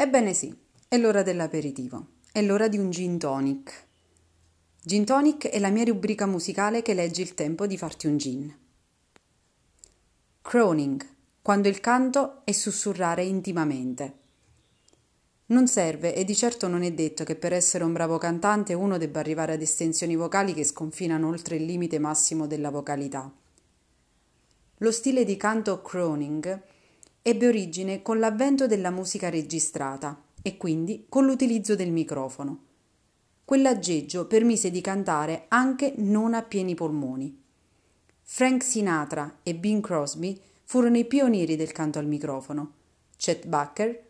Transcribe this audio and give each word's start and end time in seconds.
Ebbene 0.00 0.32
sì, 0.32 0.56
è 0.86 0.96
l'ora 0.96 1.24
dell'aperitivo, 1.24 2.06
è 2.30 2.40
l'ora 2.40 2.68
di 2.68 2.78
un 2.78 2.90
gin 2.90 3.18
tonic. 3.18 3.86
Gin 4.80 5.04
tonic 5.04 5.48
è 5.48 5.58
la 5.58 5.70
mia 5.70 5.82
rubrica 5.82 6.24
musicale 6.24 6.82
che 6.82 6.94
legge 6.94 7.20
il 7.20 7.34
tempo 7.34 7.66
di 7.66 7.76
farti 7.76 8.06
un 8.06 8.16
gin. 8.16 8.56
Croning, 10.40 11.04
quando 11.42 11.66
il 11.66 11.80
canto 11.80 12.42
è 12.44 12.52
sussurrare 12.52 13.24
intimamente. 13.24 14.14
Non 15.46 15.66
serve 15.66 16.14
e 16.14 16.22
di 16.22 16.36
certo 16.36 16.68
non 16.68 16.84
è 16.84 16.92
detto 16.92 17.24
che 17.24 17.34
per 17.34 17.52
essere 17.52 17.82
un 17.82 17.92
bravo 17.92 18.18
cantante 18.18 18.74
uno 18.74 18.98
debba 18.98 19.18
arrivare 19.18 19.54
ad 19.54 19.62
estensioni 19.62 20.14
vocali 20.14 20.54
che 20.54 20.62
sconfinano 20.62 21.26
oltre 21.26 21.56
il 21.56 21.64
limite 21.64 21.98
massimo 21.98 22.46
della 22.46 22.70
vocalità. 22.70 23.28
Lo 24.76 24.92
stile 24.92 25.24
di 25.24 25.36
canto 25.36 25.82
croning 25.82 26.76
ebbe 27.22 27.46
origine 27.46 28.02
con 28.02 28.18
l'avvento 28.18 28.66
della 28.66 28.90
musica 28.90 29.28
registrata 29.28 30.22
e 30.42 30.56
quindi 30.56 31.06
con 31.08 31.24
l'utilizzo 31.24 31.74
del 31.74 31.90
microfono. 31.90 32.64
Quell'aggeggio 33.44 34.26
permise 34.26 34.70
di 34.70 34.80
cantare 34.80 35.46
anche 35.48 35.94
non 35.96 36.34
a 36.34 36.42
pieni 36.42 36.74
polmoni. 36.74 37.42
Frank 38.22 38.62
Sinatra 38.62 39.38
e 39.42 39.54
Bing 39.54 39.82
Crosby 39.82 40.38
furono 40.64 40.98
i 40.98 41.06
pionieri 41.06 41.56
del 41.56 41.72
canto 41.72 41.98
al 41.98 42.06
microfono. 42.06 42.72
Chet 43.16 43.46
Baker 43.46 44.06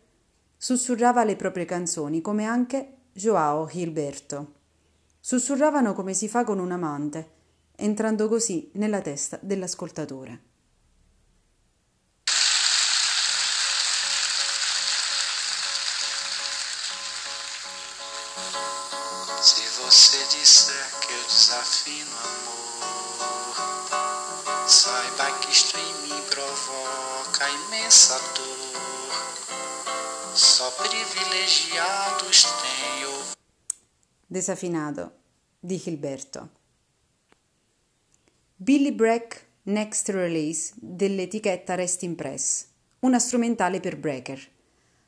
sussurrava 0.57 1.23
le 1.23 1.37
proprie 1.37 1.63
canzoni 1.63 2.19
come 2.19 2.43
anche 2.43 2.97
Joao 3.13 3.65
Gilberto. 3.65 4.53
Sussurravano 5.21 5.93
come 5.93 6.13
si 6.13 6.27
fa 6.27 6.43
con 6.43 6.59
un 6.59 6.71
amante, 6.71 7.29
entrando 7.77 8.27
così 8.27 8.69
nella 8.73 8.99
testa 8.99 9.39
dell'ascoltatore. 9.41 10.48
Desafino 21.49 22.13
amor, 22.29 23.55
saiba 24.69 25.39
que 25.39 25.49
isto 25.51 25.75
em 25.77 25.93
mim 26.03 26.21
provoca 26.29 27.49
imensa 27.49 28.19
dor. 28.35 29.09
Só 30.35 30.69
privilegiados 30.73 32.43
tenho. 32.61 33.09
Desafinado 34.27 35.11
di 35.59 35.79
Gilberto. 35.79 36.49
Billy 38.55 38.91
Breck 38.91 39.47
Next 39.63 40.09
Release 40.09 40.73
dell'etichetta 40.75 41.73
Resting 41.73 42.13
Press, 42.15 42.67
una 42.99 43.17
strumentale 43.17 43.79
per 43.79 43.97
Breaker. 43.97 44.39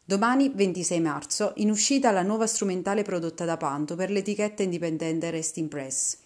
Domani, 0.04 0.50
26 0.50 1.00
marzo, 1.02 1.54
in 1.58 1.70
uscita 1.70 2.10
la 2.10 2.24
nuova 2.24 2.48
strumentale 2.48 3.04
prodotta 3.04 3.46
da 3.46 3.58
Panto 3.58 3.96
per 3.96 4.10
l'etichetta 4.10 4.64
indipendente 4.64 5.30
Resting 5.30 5.70
Press. 5.70 6.18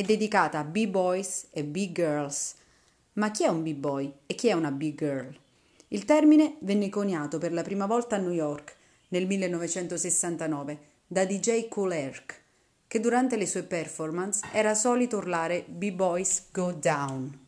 È 0.00 0.02
dedicata 0.02 0.60
a 0.60 0.64
B-boys 0.64 1.48
e 1.50 1.62
B-girls. 1.62 2.54
Ma 3.14 3.30
chi 3.30 3.44
è 3.44 3.48
un 3.48 3.62
B-boy 3.62 4.10
e 4.24 4.34
chi 4.34 4.48
è 4.48 4.54
una 4.54 4.70
B-girl? 4.70 5.38
Il 5.88 6.06
termine 6.06 6.56
venne 6.60 6.88
coniato 6.88 7.36
per 7.36 7.52
la 7.52 7.60
prima 7.60 7.84
volta 7.84 8.16
a 8.16 8.18
New 8.18 8.30
York 8.30 8.76
nel 9.08 9.26
1969 9.26 10.78
da 11.06 11.26
DJ 11.26 11.68
Cool 11.68 11.92
Herc, 11.92 12.40
che 12.86 12.98
durante 12.98 13.36
le 13.36 13.44
sue 13.44 13.62
performance 13.62 14.40
era 14.54 14.74
solito 14.74 15.18
urlare 15.18 15.66
B-boys 15.68 16.44
go 16.50 16.72
down. 16.72 17.38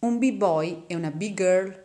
Un 0.00 0.18
B-boy 0.18 0.86
e 0.88 0.96
una 0.96 1.12
B-girl 1.12 1.82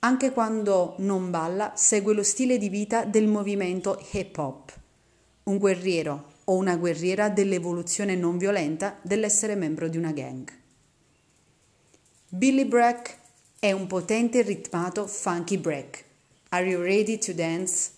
anche 0.00 0.32
quando 0.32 0.96
non 0.98 1.30
balla, 1.30 1.74
segue 1.76 2.12
lo 2.12 2.24
stile 2.24 2.58
di 2.58 2.68
vita 2.68 3.04
del 3.04 3.28
movimento 3.28 4.04
hip 4.10 4.36
hop, 4.38 4.76
un 5.44 5.56
guerriero 5.58 6.32
o 6.44 6.56
una 6.56 6.76
guerriera 6.76 7.28
dell'evoluzione 7.28 8.14
non 8.14 8.38
violenta 8.38 8.98
dell'essere 9.02 9.54
membro 9.54 9.88
di 9.88 9.96
una 9.96 10.12
gang. 10.12 10.50
Billy 12.28 12.64
Breck 12.64 13.18
è 13.58 13.72
un 13.72 13.86
potente 13.86 14.40
e 14.40 14.42
ritmato 14.42 15.06
funky 15.06 15.56
break. 15.56 16.04
Are 16.50 16.66
you 16.66 16.80
ready 16.80 17.18
to 17.18 17.32
dance? 17.32 17.92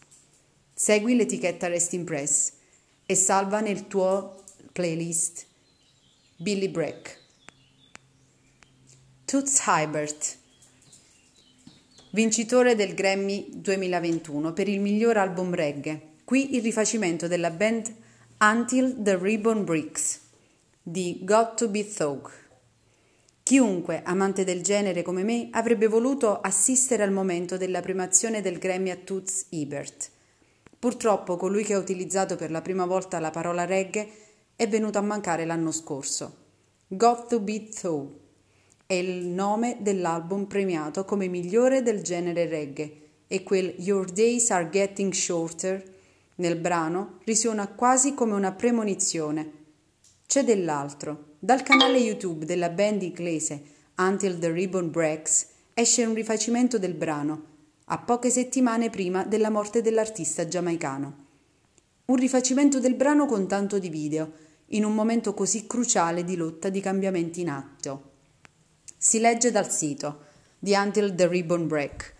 Segui 0.74 1.16
l'etichetta 1.16 1.68
Resting 1.68 2.04
Press 2.04 2.52
e 3.06 3.14
salva 3.14 3.60
nel 3.60 3.86
tuo 3.86 4.42
playlist 4.72 5.46
Billy 6.36 6.68
Breck. 6.68 7.20
Toots 9.24 9.62
Hybert 9.66 10.38
vincitore 12.16 12.74
del 12.74 12.94
Grammy 12.94 13.46
2021 13.50 14.54
per 14.54 14.68
il 14.68 14.80
miglior 14.80 15.18
album 15.18 15.54
reggae. 15.54 16.14
Qui 16.24 16.54
il 16.56 16.62
rifacimento 16.62 17.28
della 17.28 17.50
band 17.50 17.94
Until 18.38 19.02
the 19.02 19.16
Ribbon 19.16 19.64
Breaks 19.64 20.20
di 20.82 21.20
Got 21.22 21.54
to 21.56 21.70
Be 21.70 21.90
Thug. 21.90 22.30
Chiunque, 23.42 24.02
amante 24.04 24.44
del 24.44 24.60
genere 24.60 25.00
come 25.00 25.22
me, 25.22 25.48
avrebbe 25.52 25.86
voluto 25.86 26.42
assistere 26.42 27.02
al 27.02 27.12
momento 27.12 27.56
della 27.56 27.80
primazione 27.80 28.42
del 28.42 28.58
Grammy 28.58 28.90
a 28.90 28.96
Toots 28.96 29.46
Ebert. 29.48 30.10
Purtroppo 30.78 31.38
colui 31.38 31.64
che 31.64 31.72
ha 31.72 31.78
utilizzato 31.78 32.36
per 32.36 32.50
la 32.50 32.60
prima 32.60 32.84
volta 32.84 33.18
la 33.20 33.30
parola 33.30 33.64
reggae 33.64 34.06
è 34.54 34.68
venuto 34.68 34.98
a 34.98 35.02
mancare 35.02 35.46
l'anno 35.46 35.72
scorso. 35.72 36.36
Got 36.88 37.28
to 37.28 37.40
Be 37.40 37.70
Thug 37.70 38.10
è 38.84 38.92
il 38.92 39.28
nome 39.28 39.78
dell'album 39.80 40.44
premiato 40.44 41.06
come 41.06 41.26
migliore 41.28 41.80
del 41.80 42.02
genere 42.02 42.46
reggae 42.46 43.00
e 43.28 43.42
quel 43.42 43.76
Your 43.78 44.10
Days 44.10 44.50
Are 44.50 44.68
Getting 44.68 45.14
Shorter 45.14 45.94
nel 46.36 46.56
brano 46.56 47.18
risuona 47.24 47.68
quasi 47.68 48.14
come 48.14 48.34
una 48.34 48.52
premonizione. 48.52 49.52
C'è 50.26 50.44
dell'altro. 50.44 51.34
Dal 51.38 51.62
canale 51.62 51.98
YouTube 51.98 52.44
della 52.44 52.70
band 52.70 53.02
inglese 53.02 53.62
Until 53.96 54.38
the 54.38 54.50
Ribbon 54.50 54.90
Breaks 54.90 55.48
esce 55.74 56.04
un 56.04 56.14
rifacimento 56.14 56.78
del 56.78 56.94
brano, 56.94 57.44
a 57.84 57.98
poche 57.98 58.30
settimane 58.30 58.90
prima 58.90 59.24
della 59.24 59.50
morte 59.50 59.82
dell'artista 59.82 60.48
giamaicano. 60.48 61.24
Un 62.06 62.16
rifacimento 62.16 62.80
del 62.80 62.94
brano 62.94 63.26
con 63.26 63.46
tanto 63.46 63.78
di 63.78 63.88
video, 63.88 64.32
in 64.70 64.84
un 64.84 64.94
momento 64.94 65.34
così 65.34 65.66
cruciale 65.66 66.24
di 66.24 66.36
lotta 66.36 66.68
di 66.68 66.80
cambiamenti 66.80 67.42
in 67.42 67.50
atto. 67.50 68.10
Si 68.96 69.20
legge 69.20 69.50
dal 69.50 69.70
sito 69.70 70.24
The 70.58 70.76
Until 70.76 71.14
the 71.14 71.28
Ribbon 71.28 71.68
Break. 71.68 72.14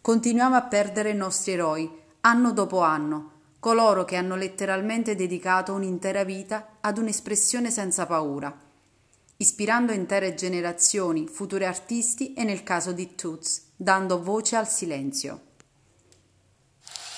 Continuiamo 0.00 0.56
a 0.56 0.62
perdere 0.62 1.10
i 1.10 1.16
nostri 1.16 1.52
eroi, 1.52 1.90
anno 2.20 2.52
dopo 2.52 2.80
anno, 2.80 3.39
coloro 3.60 4.04
che 4.04 4.16
hanno 4.16 4.34
letteralmente 4.34 5.14
dedicato 5.14 5.72
un'intera 5.74 6.24
vita 6.24 6.78
ad 6.80 6.98
un'espressione 6.98 7.70
senza 7.70 8.06
paura, 8.06 8.52
ispirando 9.36 9.92
intere 9.92 10.34
generazioni, 10.34 11.28
futuri 11.28 11.66
artisti 11.66 12.32
e 12.32 12.42
nel 12.42 12.62
caso 12.62 12.92
di 12.92 13.14
Toots, 13.14 13.72
dando 13.76 14.22
voce 14.22 14.56
al 14.56 14.68
silenzio. 14.68 15.48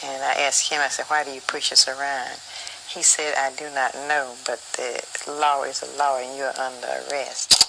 And 0.02 0.20
I 0.20 0.46
asked 0.46 0.72
him, 0.72 0.80
I 0.84 0.90
said, 0.90 1.06
why 1.08 1.22
do 1.22 1.30
you 1.30 1.40
push 1.46 1.70
us 1.70 1.86
around? 1.86 2.36
He 2.88 3.02
said, 3.02 3.34
I 3.38 3.54
do 3.56 3.70
not 3.72 3.94
know, 4.08 4.34
but 4.44 4.58
the 4.76 5.00
law 5.38 5.62
is 5.62 5.82
a 5.82 5.96
law 5.96 6.18
and 6.18 6.36
you're 6.36 6.52
under 6.58 6.88
arrest. 7.08 7.62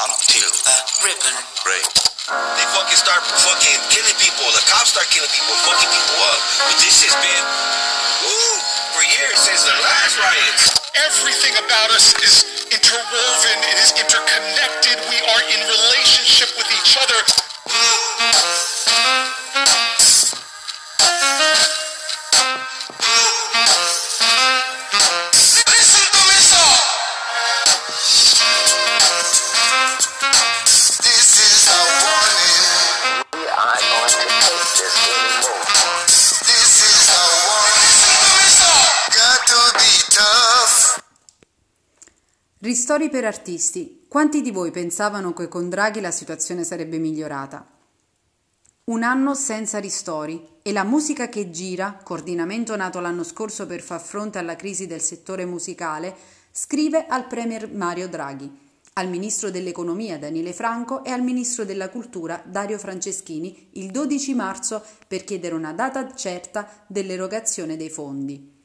until 0.00 0.48
a 0.48 0.76
ribbon 1.04 1.36
break. 1.64 1.84
They 2.30 2.66
fucking 2.72 2.96
start 2.96 3.20
fucking 3.26 3.80
killing 3.90 4.16
people. 4.22 4.46
The 4.54 4.62
cops 4.70 4.94
start 4.94 5.10
killing 5.10 5.30
people, 5.34 5.56
this 6.78 7.02
has 7.02 7.16
been, 7.18 7.44
woo, 8.22 8.54
for 8.94 9.02
years 9.02 9.38
since 9.42 9.66
the 9.66 9.74
last 9.82 10.14
riots. 10.22 10.64
Everything 10.94 11.54
about 11.58 11.90
us 11.90 12.14
is 12.22 12.68
interwoven. 12.70 13.56
It 13.74 13.78
is 13.82 13.90
interconnected. 13.98 14.94
We 15.10 15.18
are 15.18 15.42
in 15.50 15.60
relationship 15.66 15.89
Ristori 42.62 43.08
per 43.08 43.24
artisti. 43.24 44.04
Quanti 44.06 44.42
di 44.42 44.50
voi 44.50 44.70
pensavano 44.70 45.32
che 45.32 45.48
con 45.48 45.70
Draghi 45.70 45.98
la 45.98 46.10
situazione 46.10 46.62
sarebbe 46.62 46.98
migliorata? 46.98 47.66
Un 48.84 49.02
anno 49.02 49.34
senza 49.34 49.78
ristori 49.78 50.46
e 50.60 50.70
la 50.70 50.84
musica 50.84 51.30
che 51.30 51.48
gira, 51.48 51.98
coordinamento 52.04 52.76
nato 52.76 53.00
l'anno 53.00 53.24
scorso 53.24 53.64
per 53.64 53.80
far 53.80 54.02
fronte 54.02 54.36
alla 54.36 54.56
crisi 54.56 54.86
del 54.86 55.00
settore 55.00 55.46
musicale, 55.46 56.14
scrive 56.50 57.06
al 57.06 57.26
Premier 57.26 57.66
Mario 57.72 58.10
Draghi. 58.10 58.68
al 58.94 59.08
Ministro 59.08 59.50
dell'Economia 59.50 60.18
Daniele 60.18 60.52
Franco 60.52 61.02
e 61.02 61.12
al 61.12 61.22
Ministro 61.22 61.64
della 61.64 61.88
Cultura 61.88 62.42
Dario 62.44 62.76
Franceschini 62.76 63.70
il 63.74 63.90
12 63.90 64.34
marzo 64.34 64.84
per 65.08 65.24
chiedere 65.24 65.54
una 65.54 65.72
data 65.72 66.14
certa 66.14 66.68
dell'erogazione 66.86 67.78
dei 67.78 67.88
fondi. 67.88 68.59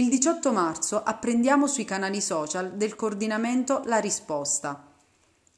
Il 0.00 0.08
18 0.08 0.50
marzo 0.50 1.02
apprendiamo 1.02 1.66
sui 1.66 1.84
canali 1.84 2.22
social 2.22 2.72
del 2.72 2.96
coordinamento 2.96 3.82
la 3.84 3.98
risposta. 3.98 4.94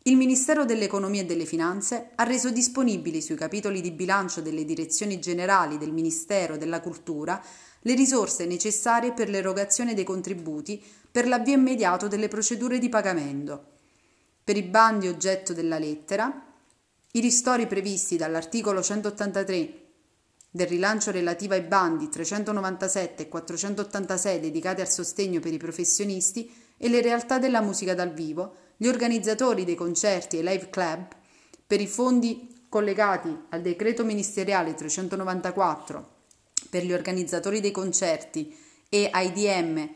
Il 0.02 0.16
Ministero 0.16 0.64
dell'Economia 0.64 1.22
e 1.22 1.26
delle 1.26 1.44
Finanze 1.44 2.10
ha 2.16 2.24
reso 2.24 2.50
disponibili 2.50 3.22
sui 3.22 3.36
capitoli 3.36 3.80
di 3.80 3.92
bilancio 3.92 4.40
delle 4.40 4.64
direzioni 4.64 5.20
generali 5.20 5.78
del 5.78 5.92
Ministero 5.92 6.56
della 6.56 6.80
Cultura 6.80 7.40
le 7.82 7.94
risorse 7.94 8.44
necessarie 8.44 9.12
per 9.12 9.28
l'erogazione 9.28 9.94
dei 9.94 10.02
contributi 10.02 10.82
per 11.08 11.28
l'avvio 11.28 11.54
immediato 11.54 12.08
delle 12.08 12.26
procedure 12.26 12.80
di 12.80 12.88
pagamento 12.88 13.66
per 14.42 14.56
i 14.56 14.64
bandi 14.64 15.06
oggetto 15.06 15.52
della 15.52 15.78
lettera, 15.78 16.46
i 17.12 17.20
ristori 17.20 17.68
previsti 17.68 18.16
dall'articolo 18.16 18.82
183 18.82 19.81
del 20.54 20.66
rilancio 20.66 21.10
relativo 21.10 21.54
ai 21.54 21.62
bandi 21.62 22.10
397 22.10 23.22
e 23.22 23.28
486 23.28 24.38
dedicati 24.38 24.82
al 24.82 24.90
sostegno 24.90 25.40
per 25.40 25.54
i 25.54 25.56
professionisti 25.56 26.52
e 26.76 26.90
le 26.90 27.00
realtà 27.00 27.38
della 27.38 27.62
musica 27.62 27.94
dal 27.94 28.12
vivo, 28.12 28.56
gli 28.76 28.86
organizzatori 28.86 29.64
dei 29.64 29.74
concerti 29.74 30.38
e 30.38 30.42
live 30.42 30.68
club, 30.68 31.06
per 31.66 31.80
i 31.80 31.86
fondi 31.86 32.66
collegati 32.68 33.34
al 33.48 33.62
decreto 33.62 34.04
ministeriale 34.04 34.74
394 34.74 36.10
per 36.68 36.84
gli 36.84 36.92
organizzatori 36.92 37.60
dei 37.60 37.70
concerti 37.70 38.54
e 38.90 39.08
ai 39.10 39.32
DM 39.32 39.88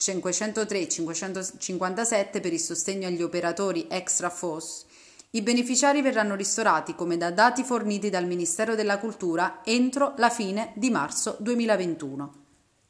503-557 0.00 2.40
per 2.40 2.52
il 2.52 2.58
sostegno 2.58 3.06
agli 3.06 3.22
operatori 3.22 3.86
extra 3.88 4.30
FOS, 4.30 4.86
i 5.34 5.40
beneficiari 5.40 6.02
verranno 6.02 6.34
ristorati 6.34 6.94
come 6.94 7.16
da 7.16 7.30
dati 7.30 7.64
forniti 7.64 8.10
dal 8.10 8.26
Ministero 8.26 8.74
della 8.74 8.98
Cultura 8.98 9.60
entro 9.64 10.12
la 10.18 10.28
fine 10.28 10.72
di 10.74 10.90
marzo 10.90 11.36
2021. 11.40 12.32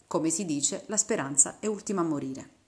Come 0.08 0.28
si 0.28 0.44
dice, 0.44 0.82
la 0.86 0.96
speranza 0.96 1.58
è 1.60 1.66
ultima 1.66 2.00
a 2.00 2.04
morire. 2.04 2.61